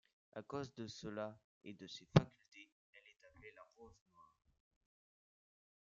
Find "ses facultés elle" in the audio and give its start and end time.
1.85-3.05